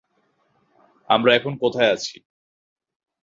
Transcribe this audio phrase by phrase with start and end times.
[1.09, 2.15] আমরা এখন কোথায় আছি?